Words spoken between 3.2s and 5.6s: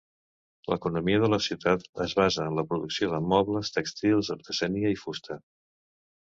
mobles, tèxtils, artesania i fusta.